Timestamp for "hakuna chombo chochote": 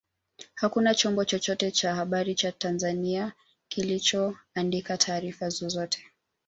0.55-1.71